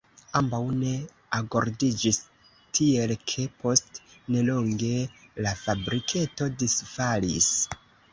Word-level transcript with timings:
Ambaŭ 0.37 0.59
ne 0.75 0.91
agordiĝis, 1.39 2.17
tiel 2.77 3.13
ke 3.31 3.45
post 3.65 3.99
nelonge 4.37 4.89
la 5.47 5.53
fabriketo 5.61 6.49
disfalis. 6.63 7.51